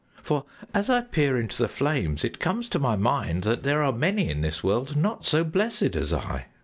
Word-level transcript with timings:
"For 0.23 0.45
as 0.73 0.89
I 0.89 1.01
peer 1.01 1.39
into 1.39 1.59
the 1.59 1.67
flames, 1.67 2.23
it 2.23 2.39
comes 2.39 2.67
to 2.69 2.79
my 2.79 2.95
mind 2.95 3.43
that 3.43 3.61
there 3.61 3.83
are 3.83 3.91
many 3.93 4.31
in 4.31 4.41
this 4.41 4.63
world 4.63 4.95
not 4.97 5.25
so 5.25 5.43
blessed 5.43 5.95
as 5.95 6.11
I. 6.11 6.47